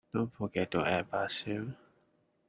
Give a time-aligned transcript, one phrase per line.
[0.11, 1.75] Don't forget to add Basil.